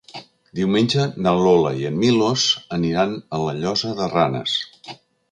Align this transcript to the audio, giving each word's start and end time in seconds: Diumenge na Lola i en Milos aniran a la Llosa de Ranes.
Diumenge 0.59 1.03
na 1.25 1.33
Lola 1.47 1.73
i 1.81 1.85
en 1.89 1.99
Milos 2.03 2.45
aniran 2.77 3.13
a 3.39 3.43
la 3.43 3.53
Llosa 3.59 3.93
de 4.01 4.07
Ranes. 4.15 4.57